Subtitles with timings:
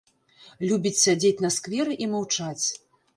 [0.69, 2.65] Любіць сядзець на скверы і маўчаць.